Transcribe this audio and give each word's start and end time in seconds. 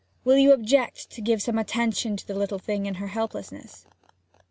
Will 0.23 0.39
you 0.39 0.51
object 0.51 1.11
to 1.11 1.21
give 1.21 1.43
some 1.43 1.59
attention 1.59 2.17
to 2.17 2.25
the 2.25 2.33
little 2.33 2.57
thing 2.57 2.87
in 2.87 2.95
her 2.95 3.09
helplessness?' 3.09 3.85